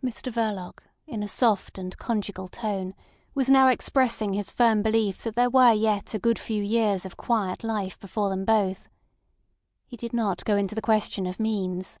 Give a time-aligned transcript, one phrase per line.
[0.00, 2.94] Mr Verloc, in a soft and conjugal tone,
[3.34, 7.16] was now expressing his firm belief that there were yet a good few years of
[7.16, 8.88] quiet life before them both.
[9.84, 11.98] He did not go into the question of means.